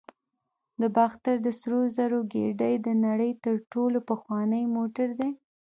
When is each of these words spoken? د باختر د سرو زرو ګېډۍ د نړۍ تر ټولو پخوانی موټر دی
د 0.81 0.83
باختر 0.95 1.35
د 1.45 1.47
سرو 1.59 1.81
زرو 1.95 2.19
ګېډۍ 2.33 2.73
د 2.85 2.87
نړۍ 3.05 3.31
تر 3.43 3.55
ټولو 3.71 3.97
پخوانی 4.09 4.63
موټر 4.75 5.09
دی 5.19 5.29